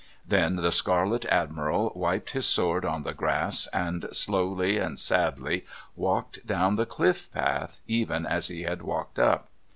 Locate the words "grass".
3.13-3.67